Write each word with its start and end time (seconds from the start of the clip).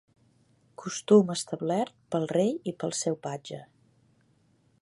Costum 0.83 1.29
establert 1.33 1.93
pel 2.15 2.27
rei 2.33 2.51
i 2.73 2.77
pel 2.81 2.97
seu 3.03 3.19
patge. 3.27 3.65